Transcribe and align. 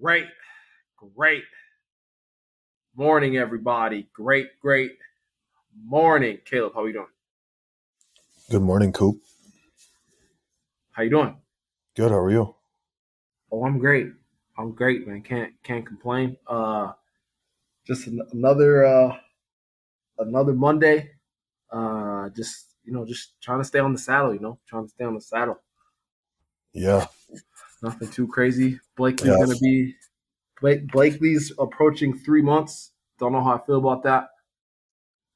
Great, 0.00 0.26
great 1.14 1.44
morning, 2.96 3.36
everybody. 3.36 4.08
Great, 4.12 4.48
great 4.60 4.92
morning, 5.84 6.38
Caleb. 6.44 6.72
How 6.74 6.82
are 6.82 6.86
you 6.88 6.92
doing? 6.94 7.06
Good 8.50 8.62
morning, 8.62 8.92
Coop. 8.92 9.20
How 10.92 11.02
you 11.02 11.10
doing? 11.10 11.36
Good. 11.96 12.10
How 12.10 12.18
are 12.18 12.30
you? 12.30 12.54
Oh, 13.50 13.64
I'm 13.64 13.78
great. 13.78 14.08
I'm 14.58 14.72
great, 14.72 15.06
man. 15.06 15.22
Can't 15.22 15.52
can't 15.62 15.86
complain. 15.86 16.36
Uh, 16.46 16.92
just 17.86 18.06
an- 18.06 18.26
another 18.32 18.84
uh, 18.84 19.16
another 20.18 20.52
Monday. 20.52 21.10
Uh, 21.70 22.28
just 22.36 22.74
you 22.84 22.92
know, 22.92 23.04
just 23.06 23.40
trying 23.42 23.60
to 23.60 23.64
stay 23.64 23.78
on 23.78 23.92
the 23.92 23.98
saddle. 23.98 24.34
You 24.34 24.40
know, 24.40 24.58
trying 24.68 24.84
to 24.84 24.90
stay 24.90 25.04
on 25.04 25.14
the 25.14 25.20
saddle. 25.20 25.58
Yeah. 26.72 27.06
Nothing 27.82 28.08
too 28.08 28.26
crazy. 28.28 28.80
Blakely's 28.96 29.32
Yeah. 29.32 29.44
gonna 29.44 29.58
be 29.58 29.94
Blake, 30.60 30.86
Blakely's 30.90 31.52
approaching 31.58 32.16
three 32.18 32.40
months. 32.42 32.92
Don't 33.18 33.32
know 33.32 33.42
how 33.42 33.56
I 33.56 33.66
feel 33.66 33.76
about 33.76 34.02
that. 34.04 34.30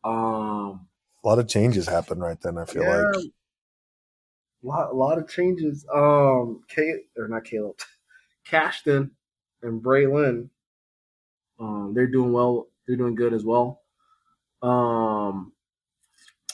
Um, 0.03 0.89
A 1.23 1.29
lot 1.29 1.39
of 1.39 1.47
changes 1.49 1.87
happen 1.87 2.19
right 2.19 2.41
then. 2.41 2.57
I 2.57 2.65
feel 2.65 2.83
yeah, 2.83 2.97
like. 2.97 3.17
a 3.17 4.67
lot, 4.67 4.91
a 4.91 4.95
lot 4.95 5.19
of 5.19 5.29
changes. 5.29 5.85
Um, 5.95 6.63
Kate 6.69 7.07
or 7.19 7.29
not 7.29 7.45
Caleb, 7.45 7.77
Cashton 8.45 9.11
and 9.63 9.83
Braylon. 9.83 10.49
Um, 11.59 11.93
they're 11.95 12.07
doing 12.07 12.33
well. 12.33 12.69
They're 12.87 12.97
doing 12.97 13.15
good 13.15 13.35
as 13.35 13.45
well. 13.45 13.83
Um, 14.63 15.53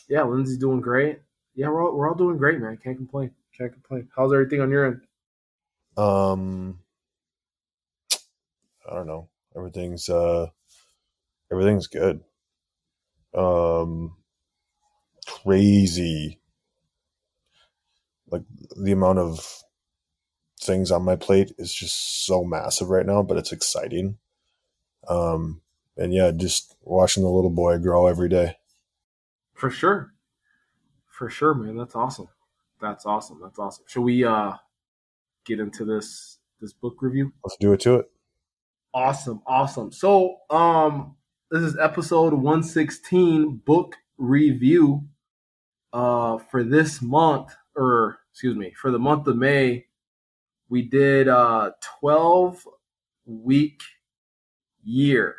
yeah, 0.08 0.22
Lindsay's 0.24 0.58
doing 0.58 0.80
great. 0.80 1.20
Yeah, 1.54 1.68
we're 1.68 1.84
all, 1.86 1.96
we're 1.96 2.08
all 2.08 2.14
doing 2.16 2.36
great, 2.36 2.58
man. 2.60 2.76
Can't 2.82 2.96
complain. 2.96 3.30
Can't 3.56 3.72
complain. 3.72 4.08
How's 4.16 4.32
everything 4.32 4.60
on 4.60 4.70
your 4.70 4.86
end? 4.86 5.00
Um, 5.96 6.80
I 8.90 8.94
don't 8.94 9.06
know. 9.06 9.28
Everything's 9.56 10.08
uh, 10.08 10.46
everything's 11.50 11.86
good. 11.86 12.20
Um, 13.34 14.16
crazy. 15.26 16.40
Like 18.30 18.42
the 18.76 18.92
amount 18.92 19.18
of 19.18 19.62
things 20.60 20.90
on 20.90 21.04
my 21.04 21.16
plate 21.16 21.52
is 21.58 21.72
just 21.72 22.26
so 22.26 22.44
massive 22.44 22.90
right 22.90 23.06
now, 23.06 23.22
but 23.22 23.36
it's 23.36 23.52
exciting. 23.52 24.18
Um, 25.08 25.62
and 25.96 26.12
yeah, 26.12 26.30
just 26.32 26.76
watching 26.82 27.22
the 27.22 27.30
little 27.30 27.50
boy 27.50 27.78
grow 27.78 28.06
every 28.06 28.28
day. 28.28 28.56
For 29.54 29.70
sure. 29.70 30.12
For 31.06 31.30
sure, 31.30 31.54
man. 31.54 31.76
That's 31.76 31.94
awesome. 31.94 32.28
That's 32.80 33.06
awesome. 33.06 33.40
That's 33.42 33.58
awesome. 33.58 33.84
Should 33.88 34.02
we 34.02 34.24
uh 34.24 34.54
get 35.46 35.60
into 35.60 35.84
this 35.84 36.38
this 36.60 36.72
book 36.72 36.96
review? 37.00 37.32
Let's 37.44 37.56
do 37.58 37.72
it 37.72 37.80
to 37.80 37.96
it. 37.96 38.10
Awesome, 38.92 39.42
awesome. 39.46 39.92
So, 39.92 40.36
um 40.50 41.16
this 41.50 41.62
is 41.62 41.78
episode 41.78 42.32
116 42.32 43.62
book 43.64 43.96
review 44.18 45.04
uh 45.92 46.38
for 46.38 46.64
this 46.64 47.00
month 47.00 47.54
or 47.76 48.18
excuse 48.32 48.56
me, 48.56 48.72
for 48.80 48.90
the 48.90 48.98
month 48.98 49.26
of 49.28 49.36
May. 49.36 49.86
We 50.68 50.82
did 50.82 51.28
uh 51.28 51.72
12 52.00 52.66
week 53.26 53.82
year 54.82 55.36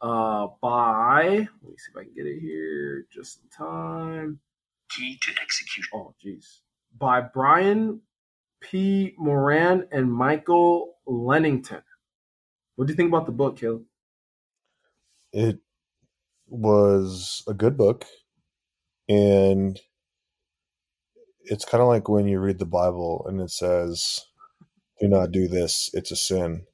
uh 0.00 0.48
by 0.60 1.24
let 1.24 1.70
me 1.70 1.76
see 1.76 1.90
if 1.92 1.96
I 1.96 2.04
can 2.04 2.14
get 2.14 2.26
it 2.26 2.40
here 2.40 3.06
just 3.12 3.40
in 3.42 3.48
time. 3.48 4.38
Key 4.90 5.18
to 5.22 5.30
execution. 5.42 5.90
Oh, 5.94 6.14
jeez. 6.24 6.58
By 6.98 7.22
Brian 7.22 8.02
P. 8.62 9.14
Moran 9.18 9.86
and 9.92 10.12
Michael 10.12 10.94
Lennington. 11.06 11.82
What 12.76 12.86
do 12.86 12.92
you 12.92 12.96
think 12.96 13.08
about 13.08 13.26
the 13.26 13.32
book, 13.32 13.58
Caleb? 13.58 13.84
it 15.32 15.58
was 16.48 17.42
a 17.48 17.54
good 17.54 17.76
book 17.76 18.04
and 19.08 19.80
it's 21.44 21.64
kind 21.64 21.82
of 21.82 21.88
like 21.88 22.08
when 22.08 22.28
you 22.28 22.38
read 22.38 22.58
the 22.58 22.66
bible 22.66 23.24
and 23.28 23.40
it 23.40 23.50
says 23.50 24.26
do 25.00 25.08
not 25.08 25.32
do 25.32 25.48
this 25.48 25.90
it's 25.94 26.10
a 26.10 26.16
sin 26.16 26.64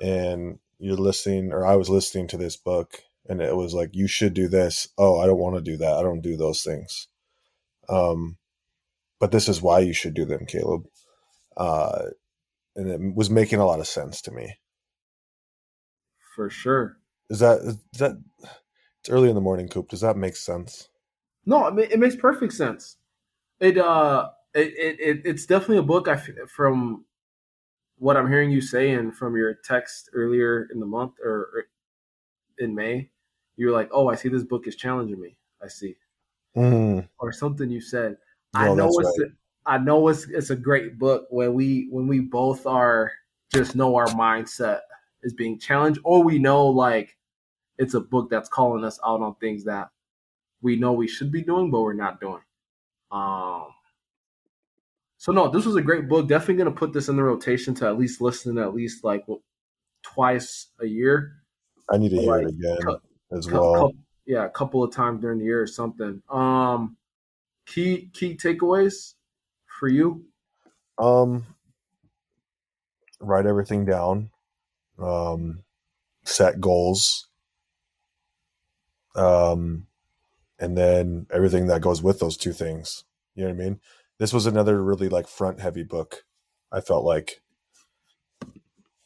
and 0.00 0.58
you're 0.78 0.96
listening 0.96 1.52
or 1.52 1.66
i 1.66 1.74
was 1.74 1.90
listening 1.90 2.28
to 2.28 2.36
this 2.36 2.56
book 2.56 3.02
and 3.28 3.42
it 3.42 3.56
was 3.56 3.74
like 3.74 3.90
you 3.92 4.06
should 4.06 4.32
do 4.32 4.46
this 4.46 4.88
oh 4.96 5.18
i 5.18 5.26
don't 5.26 5.38
want 5.38 5.56
to 5.56 5.60
do 5.60 5.76
that 5.76 5.94
i 5.94 6.02
don't 6.02 6.22
do 6.22 6.36
those 6.36 6.62
things 6.62 7.08
um 7.88 8.36
but 9.20 9.32
this 9.32 9.48
is 9.48 9.62
why 9.62 9.80
you 9.80 9.92
should 9.94 10.14
do 10.14 10.24
them 10.26 10.46
caleb 10.46 10.84
uh 11.56 12.04
and 12.76 12.88
it 12.90 13.00
was 13.16 13.30
making 13.30 13.60
a 13.60 13.66
lot 13.66 13.80
of 13.80 13.86
sense 13.88 14.22
to 14.22 14.32
me 14.32 14.56
For 16.36 16.50
sure. 16.50 16.98
is 17.30 17.40
that 17.40 17.60
is 17.60 17.78
that 17.98 18.12
it's 19.00 19.10
early 19.10 19.28
in 19.30 19.36
the 19.36 19.40
morning 19.42 19.68
coop 19.68 19.88
does 19.90 20.02
that 20.02 20.16
make 20.16 20.36
sense 20.36 20.88
No, 21.46 21.66
it, 21.68 21.74
ma- 21.74 21.82
it 21.82 21.98
makes 22.00 22.16
perfect 22.16 22.52
sense. 22.54 22.96
It 23.60 23.78
uh, 23.78 24.30
it, 24.54 24.74
it, 24.78 25.00
it 25.00 25.22
it's 25.24 25.46
definitely 25.46 25.78
a 25.78 25.82
book. 25.84 26.08
I 26.08 26.14
f- 26.14 26.30
from 26.48 27.06
what 27.98 28.16
I'm 28.16 28.28
hearing 28.28 28.50
you 28.50 28.60
say 28.60 28.92
and 28.92 29.16
from 29.16 29.36
your 29.36 29.54
text 29.54 30.10
earlier 30.14 30.68
in 30.72 30.80
the 30.80 30.86
month 30.86 31.14
or, 31.24 31.32
or 31.54 31.64
in 32.58 32.74
May, 32.74 33.10
you're 33.56 33.72
like, 33.72 33.90
oh, 33.92 34.08
I 34.08 34.16
see 34.16 34.28
this 34.30 34.44
book 34.44 34.66
is 34.68 34.76
challenging 34.76 35.20
me. 35.20 35.38
I 35.62 35.68
see, 35.68 35.96
Mm, 36.56 37.08
or 37.18 37.32
something 37.32 37.70
you 37.70 37.80
said. 37.80 38.18
I 38.54 38.72
know 38.74 38.88
it's 38.88 39.18
right. 39.20 39.30
I 39.66 39.78
know 39.78 40.08
it's 40.08 40.26
it's 40.28 40.50
a 40.50 40.56
great 40.56 40.98
book 40.98 41.26
when 41.30 41.54
we 41.54 41.88
when 41.90 42.06
we 42.06 42.20
both 42.20 42.66
are 42.66 43.12
just 43.52 43.76
know 43.76 43.96
our 43.96 44.06
mindset 44.08 44.80
is 45.22 45.34
being 45.34 45.58
challenged, 45.58 46.00
or 46.04 46.22
we 46.22 46.38
know 46.38 46.66
like 46.66 47.16
it's 47.78 47.94
a 47.94 48.00
book 48.00 48.30
that's 48.30 48.48
calling 48.48 48.84
us 48.84 48.98
out 49.06 49.20
on 49.20 49.34
things 49.36 49.64
that 49.64 49.90
we 50.62 50.76
know 50.76 50.92
we 50.92 51.06
should 51.08 51.30
be 51.30 51.42
doing, 51.42 51.70
but 51.70 51.82
we're 51.82 51.92
not 51.92 52.20
doing. 52.20 52.40
Um. 53.10 53.66
So 55.18 55.32
no, 55.32 55.48
this 55.48 55.66
was 55.66 55.76
a 55.76 55.82
great 55.82 56.08
book. 56.08 56.28
Definitely 56.28 56.56
gonna 56.56 56.70
put 56.70 56.92
this 56.92 57.08
in 57.08 57.16
the 57.16 57.22
rotation 57.22 57.74
to 57.76 57.86
at 57.86 57.98
least 57.98 58.20
listen 58.20 58.56
at 58.58 58.74
least 58.74 59.02
like 59.04 59.26
what, 59.26 59.40
twice 60.02 60.68
a 60.80 60.86
year. 60.86 61.32
I 61.90 61.96
need 61.98 62.10
to 62.10 62.20
hear 62.20 62.30
Like, 62.30 62.42
it 62.44 62.50
again 62.50 62.78
as 63.32 63.50
well. 63.50 63.92
yeah, 64.26 64.44
a 64.44 64.50
couple 64.50 64.84
of 64.84 64.92
times 64.94 65.20
during 65.20 65.38
the 65.38 65.44
year 65.44 65.60
or 65.60 65.66
something. 65.66 66.22
Um. 66.30 66.96
Key 67.68 68.10
key 68.12 68.36
takeaways 68.36 69.14
for 69.78 69.88
you. 69.88 70.24
Um, 70.98 71.46
write 73.20 73.46
everything 73.46 73.84
down. 73.84 74.30
Um, 74.98 75.64
set 76.24 76.60
goals. 76.60 77.28
Um, 79.14 79.86
and 80.58 80.76
then 80.76 81.26
everything 81.30 81.66
that 81.66 81.82
goes 81.82 82.02
with 82.02 82.20
those 82.20 82.36
two 82.36 82.52
things. 82.52 83.04
You 83.34 83.44
know 83.44 83.50
what 83.50 83.60
I 83.60 83.64
mean? 83.64 83.80
This 84.18 84.32
was 84.32 84.46
another 84.46 84.82
really 84.82 85.08
like 85.08 85.28
front 85.28 85.60
heavy 85.60 85.84
book. 85.84 86.24
I 86.72 86.80
felt 86.80 87.04
like 87.04 87.40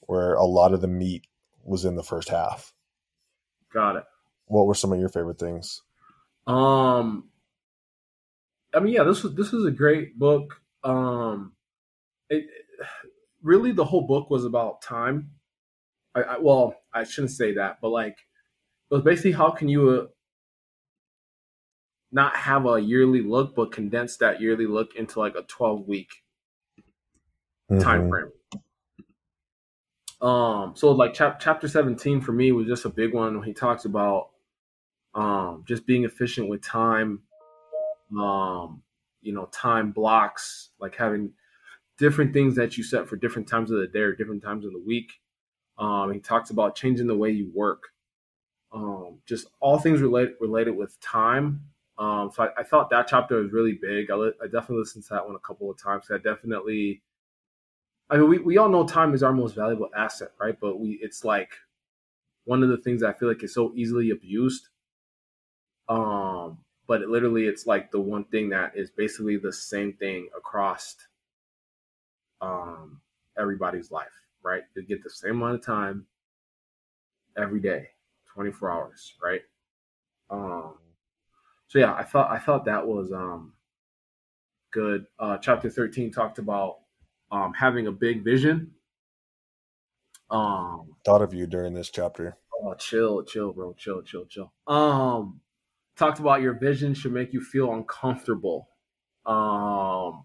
where 0.01 0.35
a 0.35 0.45
lot 0.45 0.73
of 0.73 0.81
the 0.81 0.89
meat 0.89 1.27
was 1.65 1.85
in 1.85 1.97
the 1.97 2.03
first 2.03 2.29
half. 2.29 2.73
Got 3.73 3.97
it. 3.97 4.05
What 4.47 4.67
were 4.67 4.75
some 4.75 4.93
of 4.93 5.01
your 5.01 5.09
favorite 5.09 5.39
things? 5.39 5.83
Um, 6.47 7.29
I 8.75 8.81
mean, 8.81 8.95
yeah, 8.95 9.05
this 9.05 9.23
was 9.23 9.35
this 9.35 9.53
was 9.53 9.67
a 9.67 9.71
great 9.71 10.19
book. 10.19 10.63
Um, 10.85 11.53
it 12.31 12.47
really 13.43 13.73
the 13.73 13.85
whole 13.85 14.07
book 14.07 14.31
was 14.31 14.45
about 14.45 14.83
time. 14.83 15.33
I, 16.15 16.23
I 16.23 16.39
well, 16.39 16.77
I 16.93 17.05
shouldn't 17.05 17.33
say 17.33 17.55
that, 17.55 17.79
but 17.83 17.91
like 17.91 18.19
it 18.91 18.95
was 18.95 19.03
basically 19.05 19.33
how 19.33 19.51
can 19.51 19.69
you 19.69 19.91
uh, 19.91 20.07
not 22.13 22.37
have 22.37 22.65
a 22.65 22.81
yearly 22.81 23.23
look, 23.23 23.57
but 23.57 23.73
condense 23.73 24.17
that 24.19 24.41
yearly 24.41 24.67
look 24.69 24.95
into 24.95 25.19
like 25.19 25.35
a 25.35 25.43
twelve 25.43 25.89
week 25.89 26.23
time 27.79 28.03
Mhm. 28.03 28.09
frame. 28.09 28.33
Um, 30.21 30.75
so 30.77 30.93
like 30.93 31.15
chap- 31.15 31.41
chapter 31.41 31.67
17 31.69 32.21
for 32.21 32.33
me 32.33 32.53
was 32.53 32.67
just 32.67 32.85
a 32.85 32.89
big 32.89 33.13
one 33.13 33.37
when 33.39 33.47
he 33.47 33.53
talks 33.53 33.85
about 33.85 34.31
um 35.15 35.65
just 35.67 35.87
being 35.87 36.05
efficient 36.05 36.49
with 36.49 36.63
time, 36.63 37.23
um, 38.19 38.83
you 39.23 39.33
know, 39.33 39.47
time 39.47 39.93
blocks, 39.93 40.71
like 40.81 40.97
having 40.97 41.33
different 41.99 42.33
things 42.33 42.57
that 42.57 42.77
you 42.77 42.85
set 42.85 43.09
for 43.09 43.17
different 43.17 43.49
times 43.49 43.71
of 43.71 43.79
the 43.79 43.87
day 43.87 44.01
or 44.01 44.15
different 44.15 44.43
times 44.43 44.65
of 44.65 44.73
the 44.73 44.83
week. 44.85 45.13
Um, 45.79 46.13
he 46.13 46.21
talks 46.21 46.51
about 46.51 46.77
changing 46.77 47.07
the 47.07 47.17
way 47.17 47.31
you 47.31 47.51
work. 47.55 47.85
Um, 48.73 49.21
just 49.27 49.49
all 49.61 49.79
things 49.79 50.01
related 50.01 50.35
related 50.41 50.77
with 50.77 50.99
time. 51.01 51.63
Um, 51.99 52.31
so 52.35 52.45
I, 52.45 52.61
I 52.61 52.63
thought 52.65 52.91
that 52.91 53.07
chapter 53.09 53.37
was 53.37 53.53
really 53.53 53.79
big. 53.81 54.11
I, 54.11 54.15
li- 54.15 54.33
I 54.43 54.47
definitely 54.47 54.79
listened 54.79 55.05
to 55.05 55.15
that 55.15 55.27
one 55.27 55.37
a 55.37 55.41
couple 55.41 55.71
of 55.71 55.81
times. 55.81 56.07
I 56.11 56.19
definitely 56.19 57.03
I 58.11 58.19
mean, 58.19 58.29
we, 58.29 58.39
we 58.39 58.59
all 58.59 58.69
know 58.69 58.87
time 58.87 59.15
is 59.15 59.23
our 59.23 59.33
most 59.33 59.55
valuable 59.55 59.89
asset, 59.97 60.33
right? 60.39 60.57
But 60.61 60.79
we 60.79 60.99
it's 61.03 61.25
like 61.25 61.53
one 62.45 62.63
of 62.63 62.69
the 62.69 62.79
things 62.79 63.03
I 63.03 63.13
feel 63.13 63.29
like 63.29 63.43
is 63.43 63.55
so 63.55 63.73
easily 63.75 64.11
abused. 64.11 64.69
Um, 65.89 66.32
but 66.93 67.01
it 67.01 67.09
literally 67.09 67.47
it's 67.47 67.67
like 67.67 67.91
the 67.91 67.99
one 67.99 68.23
thing 68.25 68.51
that 68.51 68.77
is 68.77 68.91
basically 68.91 69.39
the 69.39 69.51
same 69.51 69.95
thing 69.95 70.29
across 70.37 70.95
um 72.43 73.01
everybody's 73.39 73.91
life. 73.91 74.13
right? 74.43 74.61
You 74.77 74.83
get 74.83 75.03
the 75.03 75.09
same 75.09 75.37
amount 75.41 75.55
of 75.55 75.65
time 75.65 76.05
every 77.35 77.61
day, 77.61 77.89
24 78.35 78.71
hours, 78.71 79.15
right? 79.25 79.41
Um, 80.29 80.75
so 81.69 81.79
yeah, 81.79 81.95
I 81.95 82.03
thought 82.03 82.31
I 82.31 82.39
thought 82.39 82.67
that 82.67 82.87
was 82.87 83.11
um, 83.11 83.55
good. 84.71 85.07
Uh, 85.19 85.39
chapter 85.39 85.71
13 85.71 86.13
talked 86.13 86.39
about 86.39 86.81
um, 87.31 87.55
having 87.55 87.87
a 87.87 87.93
big 87.93 88.23
vision. 88.23 88.73
Um, 90.31 90.97
Thought 91.07 91.23
of 91.23 91.33
you 91.33 91.47
during 91.47 91.73
this 91.73 91.89
chapter. 91.89 92.37
oh, 92.63 92.75
chill, 92.75 93.23
chill, 93.25 93.55
bro, 93.55 93.73
chill, 93.79 94.03
chill, 94.03 94.27
chill. 94.27 94.53
Um, 94.67 95.41
talked 95.97 96.21
about 96.21 96.43
your 96.43 96.55
vision 96.55 96.95
should 96.95 97.13
make 97.13 97.33
you 97.33 97.41
feel 97.41 97.73
uncomfortable. 97.73 98.69
Um, 99.27 100.25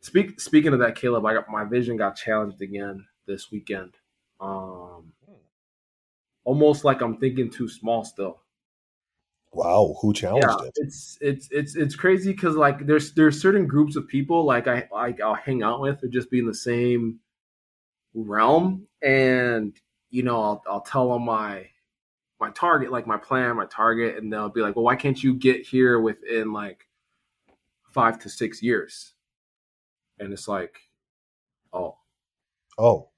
speak 0.00 0.40
speaking 0.40 0.72
of 0.72 0.80
that, 0.80 0.96
Caleb, 0.96 1.24
I 1.24 1.34
got 1.34 1.48
my 1.48 1.64
vision 1.64 1.96
got 1.96 2.16
challenged 2.16 2.60
again 2.60 3.06
this 3.26 3.50
weekend. 3.50 3.94
Um, 4.40 5.12
almost 6.44 6.84
like 6.84 7.00
I'm 7.00 7.18
thinking 7.18 7.50
too 7.50 7.68
small 7.68 8.04
still. 8.04 8.40
Wow, 9.52 9.96
who 10.02 10.12
challenged 10.12 10.46
yeah, 10.46 10.66
it? 10.66 10.72
it's 10.76 11.16
it's 11.20 11.48
it's 11.50 11.76
it's 11.76 11.96
crazy 11.96 12.32
because 12.32 12.56
like 12.56 12.86
there's 12.86 13.12
there's 13.12 13.40
certain 13.40 13.66
groups 13.66 13.96
of 13.96 14.06
people 14.06 14.44
like 14.44 14.68
I 14.68 14.86
like 14.92 15.20
I'll 15.20 15.34
hang 15.34 15.62
out 15.62 15.80
with 15.80 16.04
or 16.04 16.08
just 16.08 16.30
be 16.30 16.40
in 16.40 16.46
the 16.46 16.54
same 16.54 17.20
realm, 18.14 18.86
and 19.02 19.74
you 20.10 20.22
know 20.22 20.42
I'll 20.42 20.62
I'll 20.68 20.80
tell 20.82 21.12
them 21.12 21.24
my 21.24 21.68
my 22.40 22.50
target, 22.50 22.92
like 22.92 23.06
my 23.06 23.16
plan, 23.16 23.56
my 23.56 23.66
target, 23.66 24.16
and 24.16 24.32
they'll 24.32 24.48
be 24.48 24.60
like, 24.60 24.76
well, 24.76 24.84
why 24.84 24.96
can't 24.96 25.22
you 25.22 25.34
get 25.34 25.66
here 25.66 26.00
within 26.00 26.52
like 26.52 26.86
five 27.92 28.18
to 28.20 28.28
six 28.28 28.62
years? 28.62 29.14
And 30.18 30.32
it's 30.32 30.48
like, 30.48 30.80
oh, 31.72 31.96
Oh, 32.78 33.08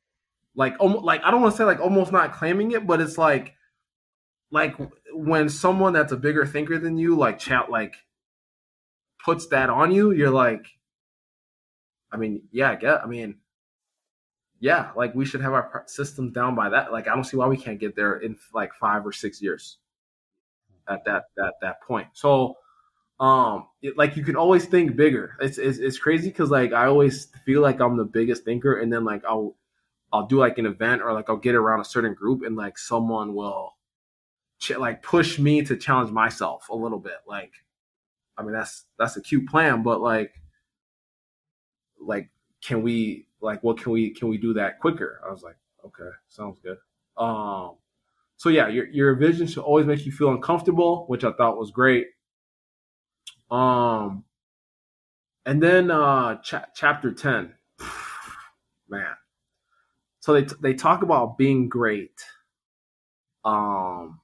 like 0.55 0.76
almost 0.81 1.05
like 1.05 1.23
I 1.25 1.31
don't 1.31 1.43
want 1.43 1.55
to 1.55 1.59
say 1.59 1.65
like 1.65 1.81
almost 1.81 2.12
not 2.12 2.32
claiming 2.32 2.73
it, 2.73 2.87
but 2.87 3.00
it's 3.00 3.19
like 3.19 3.55
like 4.50 4.76
when 5.12 5.49
someone 5.49 5.93
that's 5.93 6.12
a 6.12 6.17
bigger 6.17 6.47
thinker 6.47 6.79
than 6.79 6.97
you 6.97 7.17
like 7.17 7.38
chat 7.38 7.70
like 7.70 7.94
puts 9.25 9.47
that 9.49 9.69
on 9.69 9.91
you, 9.93 10.12
you're 10.12 10.31
like, 10.31 10.67
I 12.12 12.17
mean, 12.17 12.43
yeah, 12.53 12.70
I 12.70 12.76
get. 12.76 13.03
I 13.03 13.06
mean, 13.06 13.37
yeah, 14.60 14.90
like 14.96 15.14
we 15.14 15.25
should 15.25 15.40
have 15.40 15.52
our 15.52 15.84
systems 15.87 16.32
down 16.32 16.55
by 16.55 16.69
that. 16.70 16.93
Like 16.93 17.08
I 17.08 17.14
don't 17.14 17.25
see 17.25 17.37
why 17.37 17.46
we 17.46 17.56
can't 17.56 17.78
get 17.78 17.94
there 17.94 18.16
in 18.19 18.37
like 18.52 18.75
five 18.75 19.06
or 19.06 19.12
six 19.12 19.40
years 19.40 19.78
at 20.88 21.05
that 21.05 21.26
that 21.37 21.55
that 21.60 21.82
point. 21.82 22.08
So 22.12 22.56
um 23.20 23.66
it, 23.82 23.96
like 23.96 24.16
you 24.16 24.22
can 24.25 24.37
always 24.37 24.66
think 24.66 24.94
bigger 24.94 25.37
it's 25.40 25.58
it's, 25.58 25.78
it's 25.78 25.99
crazy 25.99 26.28
because 26.28 26.50
like 26.50 26.72
i 26.72 26.87
always 26.87 27.28
feel 27.44 27.60
like 27.60 27.81
i'm 27.81 27.96
the 27.96 28.05
biggest 28.05 28.44
thinker 28.44 28.78
and 28.78 28.93
then 28.93 29.05
like 29.05 29.25
i'll 29.25 29.56
i'll 30.12 30.26
do 30.26 30.38
like 30.38 30.58
an 30.58 30.66
event 30.66 31.02
or 31.02 31.12
like 31.12 31.28
i'll 31.28 31.37
get 31.37 31.56
around 31.56 31.81
a 31.81 31.84
certain 31.84 32.14
group 32.14 32.43
and 32.44 32.56
like 32.56 32.78
someone 32.78 33.34
will 33.34 33.75
ch- 34.60 34.76
like 34.78 35.02
push 35.02 35.38
me 35.38 35.62
to 35.62 35.76
challenge 35.76 36.10
myself 36.12 36.69
a 36.69 36.76
little 36.76 37.00
bit 37.00 37.19
like 37.26 37.52
i 38.37 38.43
mean 38.43 38.52
that's 38.52 38.84
that's 38.99 39.16
a 39.16 39.20
cute 39.20 39.49
plan 39.49 39.82
but 39.82 40.00
like 40.00 40.40
like 42.00 42.31
can 42.62 42.82
we 42.82 43.26
like 43.40 43.62
what 43.62 43.79
can 43.79 43.93
we 43.93 44.11
can 44.11 44.29
we 44.29 44.38
do 44.38 44.55
that 44.55 44.81
quicker? 44.81 45.20
I 45.26 45.31
was 45.31 45.43
like 45.43 45.56
okay 45.85 46.11
sounds 46.29 46.58
good. 46.62 46.79
Um 47.17 47.76
so 48.37 48.49
yeah 48.49 48.69
your 48.69 48.87
your 48.88 49.14
vision 49.17 49.46
should 49.46 49.62
always 49.64 49.87
make 49.87 50.06
you 50.06 50.12
feel 50.12 50.31
uncomfortable 50.31 51.06
which 51.08 51.25
i 51.25 51.32
thought 51.32 51.58
was 51.58 51.70
great. 51.70 52.06
Um, 53.50 54.25
and 55.46 55.62
then 55.62 55.90
uh, 55.90 56.37
cha- 56.43 56.67
chapter 56.75 57.12
ten, 57.12 57.55
man. 58.88 59.14
So 60.20 60.34
they 60.34 60.46
they 60.61 60.75
talk 60.75 61.02
about 61.02 61.38
being 61.38 61.69
great. 61.69 62.25
Um, 63.44 64.20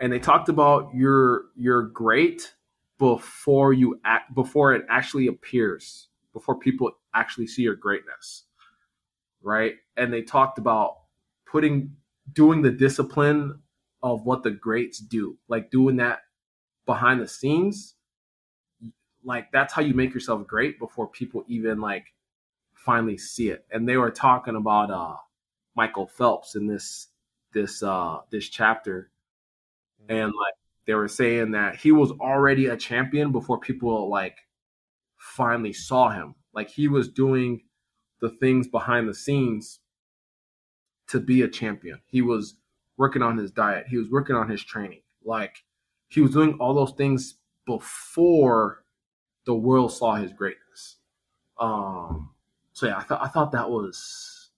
and 0.00 0.12
they 0.12 0.18
talked 0.18 0.48
about 0.48 0.90
your 0.94 1.44
your 1.56 1.82
great 1.82 2.54
before 2.98 3.72
you 3.72 4.00
act 4.04 4.34
before 4.34 4.74
it 4.74 4.84
actually 4.90 5.28
appears 5.28 6.08
before 6.32 6.58
people 6.58 6.90
actually 7.14 7.46
see 7.46 7.62
your 7.62 7.76
greatness, 7.76 8.44
right? 9.42 9.74
And 9.96 10.12
they 10.12 10.22
talked 10.22 10.58
about 10.58 10.96
putting 11.50 11.96
doing 12.32 12.62
the 12.62 12.70
discipline 12.70 13.60
of 14.02 14.24
what 14.24 14.42
the 14.42 14.50
greats 14.50 14.98
do, 14.98 15.36
like 15.48 15.70
doing 15.70 15.96
that 15.96 16.20
behind 16.86 17.20
the 17.20 17.28
scenes 17.28 17.94
like 19.24 19.50
that's 19.52 19.72
how 19.72 19.82
you 19.82 19.94
make 19.94 20.14
yourself 20.14 20.46
great 20.46 20.78
before 20.78 21.06
people 21.08 21.44
even 21.48 21.80
like 21.80 22.06
finally 22.74 23.18
see 23.18 23.50
it. 23.50 23.64
And 23.70 23.88
they 23.88 23.96
were 23.96 24.10
talking 24.10 24.56
about 24.56 24.90
uh 24.90 25.16
Michael 25.74 26.06
Phelps 26.06 26.54
in 26.56 26.66
this 26.66 27.08
this 27.52 27.82
uh 27.82 28.18
this 28.30 28.48
chapter. 28.48 29.10
And 30.08 30.26
like 30.26 30.54
they 30.86 30.94
were 30.94 31.08
saying 31.08 31.52
that 31.52 31.76
he 31.76 31.92
was 31.92 32.10
already 32.12 32.66
a 32.66 32.76
champion 32.76 33.32
before 33.32 33.58
people 33.58 34.08
like 34.08 34.38
finally 35.30 35.72
saw 35.72 36.10
him. 36.10 36.34
Like 36.52 36.68
he 36.70 36.88
was 36.88 37.08
doing 37.08 37.62
the 38.20 38.28
things 38.28 38.68
behind 38.68 39.08
the 39.08 39.14
scenes 39.14 39.80
to 41.08 41.20
be 41.20 41.42
a 41.42 41.48
champion. 41.48 42.00
He 42.06 42.22
was 42.22 42.56
working 42.96 43.22
on 43.22 43.38
his 43.38 43.50
diet. 43.50 43.86
He 43.88 43.96
was 43.96 44.10
working 44.10 44.36
on 44.36 44.48
his 44.48 44.62
training. 44.62 45.02
Like 45.24 45.64
he 46.08 46.20
was 46.20 46.32
doing 46.32 46.54
all 46.54 46.74
those 46.74 46.92
things 46.92 47.36
before 47.66 48.84
the 49.46 49.54
world 49.54 49.92
saw 49.92 50.16
his 50.16 50.32
greatness. 50.32 50.96
Um, 51.58 52.30
so 52.72 52.86
yeah, 52.86 52.96
I 52.98 53.02
thought 53.02 53.22
I 53.22 53.28
thought 53.28 53.52
that 53.52 53.70
was 53.70 54.50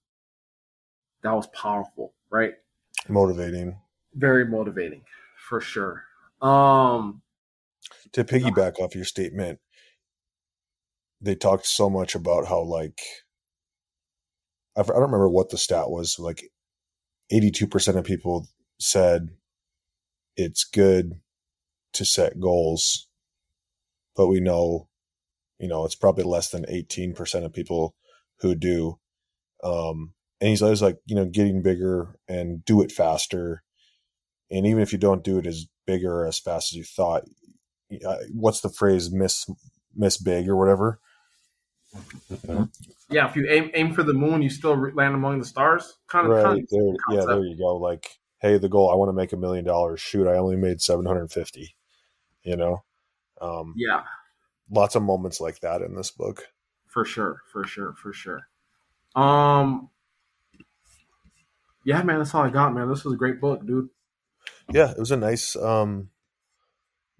that 1.22 1.32
was 1.32 1.46
powerful, 1.48 2.14
right? 2.30 2.54
motivating. 3.08 3.76
Very 4.14 4.44
motivating, 4.46 5.02
for 5.36 5.60
sure. 5.60 6.04
Um, 6.40 7.22
To 8.12 8.24
piggyback 8.24 8.78
off 8.78 8.94
your 8.94 9.04
statement, 9.04 9.58
they 11.22 11.36
talked 11.36 11.66
so 11.66 11.88
much 11.88 12.14
about 12.14 12.48
how 12.48 12.62
like 12.62 13.00
I 14.76 14.82
don't 14.82 14.96
remember 14.96 15.28
what 15.28 15.50
the 15.50 15.58
stat 15.58 15.88
was. 15.88 16.16
Like 16.18 16.44
eighty-two 17.30 17.68
percent 17.68 17.96
of 17.96 18.04
people 18.04 18.48
said 18.80 19.28
it's 20.36 20.64
good 20.64 21.20
to 21.92 22.04
set 22.04 22.40
goals, 22.40 23.08
but 24.16 24.26
we 24.26 24.40
know, 24.40 24.88
you 25.58 25.68
know, 25.68 25.84
it's 25.84 25.94
probably 25.94 26.24
less 26.24 26.50
than 26.50 26.64
eighteen 26.68 27.14
percent 27.14 27.44
of 27.44 27.52
people 27.52 27.94
who 28.40 28.54
do. 28.54 28.98
Um, 29.62 30.14
and 30.40 30.50
he's 30.50 30.62
always 30.62 30.82
like, 30.82 30.96
you 31.06 31.14
know, 31.14 31.26
getting 31.26 31.62
bigger 31.62 32.16
and 32.26 32.64
do 32.64 32.82
it 32.82 32.90
faster. 32.90 33.62
And 34.50 34.66
even 34.66 34.82
if 34.82 34.92
you 34.92 34.98
don't 34.98 35.22
do 35.22 35.38
it 35.38 35.46
as 35.46 35.66
bigger 35.86 36.26
as 36.26 36.40
fast 36.40 36.72
as 36.72 36.76
you 36.76 36.84
thought, 36.84 37.22
uh, 38.04 38.16
what's 38.32 38.60
the 38.60 38.68
phrase 38.68 39.12
miss 39.12 39.46
miss 39.94 40.16
big 40.16 40.48
or 40.48 40.56
whatever 40.56 40.98
yeah, 43.10 43.28
if 43.28 43.36
you 43.36 43.46
aim 43.48 43.70
aim 43.74 43.92
for 43.92 44.02
the 44.02 44.14
moon, 44.14 44.42
you 44.42 44.50
still 44.50 44.76
land 44.92 45.14
among 45.14 45.38
the 45.38 45.44
stars. 45.44 45.98
Kind 46.08 46.26
of, 46.26 46.32
right 46.32 46.44
kind 46.44 46.60
of 46.60 46.68
there 46.70 46.94
yeah 47.10 47.24
there 47.26 47.44
you 47.44 47.56
go 47.56 47.76
like 47.76 48.18
hey 48.40 48.58
the 48.58 48.68
goal 48.68 48.90
i 48.90 48.94
want 48.94 49.08
to 49.08 49.12
make 49.12 49.32
a 49.32 49.36
million 49.36 49.64
dollars 49.64 50.00
shoot 50.00 50.26
i 50.28 50.36
only 50.36 50.56
made 50.56 50.80
750 50.80 51.74
you 52.42 52.56
know 52.56 52.82
um 53.40 53.74
yeah, 53.76 54.02
lots 54.70 54.94
of 54.94 55.02
moments 55.02 55.40
like 55.40 55.60
that 55.60 55.80
in 55.82 55.94
this 55.94 56.10
book 56.10 56.46
for 56.92 57.06
sure, 57.06 57.40
for 57.50 57.64
sure, 57.64 57.94
for 57.94 58.12
sure. 58.12 58.48
Um, 59.16 59.88
yeah, 61.86 62.02
man, 62.02 62.18
that's 62.18 62.34
all 62.34 62.42
I 62.44 62.50
got, 62.50 62.74
man. 62.74 62.86
This 62.86 63.02
was 63.02 63.14
a 63.14 63.16
great 63.16 63.40
book, 63.40 63.66
dude. 63.66 63.88
yeah 64.70 64.90
it 64.90 64.98
was 64.98 65.10
a 65.10 65.16
nice 65.16 65.56
um 65.56 66.10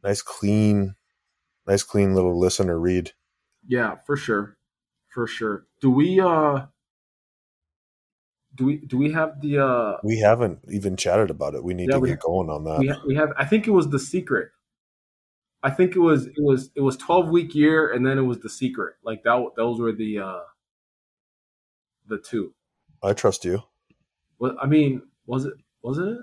nice 0.05 0.21
clean 0.21 0.95
nice 1.67 1.83
clean 1.83 2.15
little 2.15 2.39
listen 2.39 2.69
or 2.69 2.79
read 2.79 3.13
Yeah, 3.67 3.97
for 4.07 4.17
sure, 4.17 4.59
for 5.13 5.27
sure. 5.27 5.67
Do 5.81 5.91
we 5.91 6.21
uh, 6.21 6.67
do 8.55 8.65
we 8.67 8.77
do 8.79 8.97
we 8.99 9.13
have 9.13 9.41
the 9.41 9.59
uh, 9.59 9.97
we 10.05 10.19
haven't 10.21 10.61
even 10.71 10.97
chatted 10.97 11.31
about 11.31 11.55
it 11.55 11.65
we 11.65 11.75
need 11.75 11.89
Yeah, 11.89 11.95
to 11.97 12.01
we- 12.01 12.09
get 12.11 12.21
going 12.21 12.51
on 12.51 12.65
that 12.65 12.79
we 12.81 12.89
ha- 12.89 13.03
we 13.07 13.15
have? 13.17 13.33
I 13.37 13.45
think 13.45 13.67
it 13.67 13.71
was 13.73 13.89
the 13.91 13.99
secret. 13.99 14.51
I 15.63 15.71
think 15.71 15.95
it 15.95 16.01
was 16.01 16.27
it 16.27 16.35
was 16.43 16.71
it 16.75 16.81
was 16.81 16.97
twelve 16.97 17.29
week 17.29 17.55
year, 17.55 17.93
and 17.93 18.05
then 18.07 18.19
it 18.19 18.23
was 18.23 18.41
the 18.41 18.49
secret. 18.51 18.95
Like 19.05 19.23
that. 19.25 19.53
Those 19.57 19.81
were 19.81 19.93
the 19.93 20.19
uh, 20.19 20.41
the 22.09 22.19
two. 22.19 22.53
i 23.03 23.13
trust 23.13 23.45
you 23.45 23.63
Well, 24.39 24.57
I 24.61 24.67
mean, 24.67 25.03
was 25.27 25.45
it 25.45 25.55
was 25.83 25.99
it? 25.99 26.19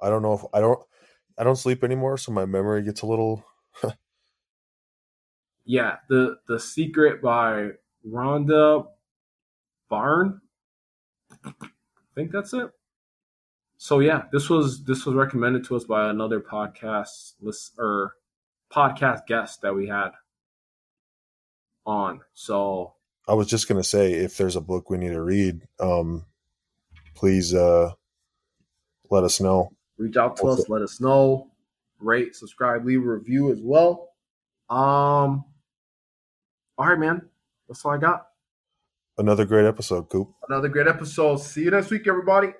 i 0.00 0.08
don't 0.08 0.22
know 0.22 0.32
if 0.32 0.42
i 0.54 0.60
don't 0.60 0.78
i 1.36 1.44
don't 1.44 1.56
sleep 1.56 1.82
anymore 1.84 2.16
so 2.16 2.30
my 2.32 2.46
memory 2.46 2.82
gets 2.82 3.02
a 3.02 3.06
little 3.06 3.44
Yeah, 5.64 5.96
the 6.08 6.38
the 6.48 6.58
secret 6.58 7.20
by 7.20 7.70
Rhonda 8.08 8.86
Byrne. 9.88 10.40
I 11.44 11.52
think 12.14 12.32
that's 12.32 12.52
it. 12.52 12.70
So 13.76 14.00
yeah, 14.00 14.24
this 14.32 14.50
was 14.50 14.82
this 14.84 15.06
was 15.06 15.14
recommended 15.14 15.64
to 15.66 15.76
us 15.76 15.84
by 15.84 16.10
another 16.10 16.40
podcast 16.40 17.34
list 17.40 17.74
or 17.78 18.14
podcast 18.72 19.26
guest 19.26 19.62
that 19.62 19.74
we 19.74 19.86
had 19.86 20.10
on. 21.86 22.20
So 22.34 22.94
I 23.28 23.34
was 23.34 23.46
just 23.46 23.68
gonna 23.68 23.84
say 23.84 24.14
if 24.14 24.36
there's 24.36 24.56
a 24.56 24.60
book 24.60 24.90
we 24.90 24.98
need 24.98 25.12
to 25.12 25.22
read, 25.22 25.62
um 25.78 26.24
please 27.14 27.54
uh 27.54 27.92
let 29.10 29.22
us 29.22 29.40
know. 29.40 29.70
Reach 29.96 30.16
out 30.16 30.36
to 30.38 30.48
us, 30.48 30.68
let 30.68 30.82
us 30.82 31.00
know. 31.00 31.50
Rate, 32.00 32.34
subscribe, 32.34 32.84
leave 32.84 33.04
a 33.04 33.08
review 33.08 33.52
as 33.52 33.60
well. 33.62 34.10
Um 34.68 35.44
all 36.76 36.86
right, 36.86 36.98
man. 36.98 37.22
That's 37.68 37.84
all 37.84 37.92
I 37.92 37.98
got. 37.98 38.26
Another 39.18 39.44
great 39.44 39.66
episode, 39.66 40.08
Coop. 40.08 40.32
Another 40.48 40.68
great 40.68 40.86
episode. 40.86 41.36
See 41.38 41.64
you 41.64 41.70
next 41.70 41.90
week, 41.90 42.06
everybody. 42.06 42.52